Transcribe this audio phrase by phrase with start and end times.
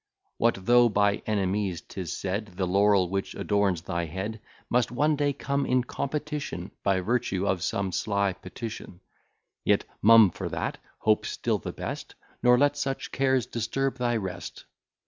[0.37, 5.31] What though by enemies 'tis said, The laurel, which adorns thy head, Must one day
[5.31, 8.99] come in competition, By virtue of some sly petition:
[9.63, 14.65] Yet mum for that; hope still the best, Nor let such cares disturb thy rest.